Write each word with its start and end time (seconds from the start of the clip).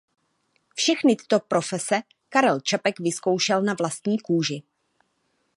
Všechny 0.75 1.13
tyto 1.15 1.39
profese 1.39 2.01
Karel 2.29 2.59
Čapek 2.59 2.99
vyzkoušel 2.99 3.61
na 3.61 3.73
vlastní 3.79 4.19
kůži. 4.19 4.63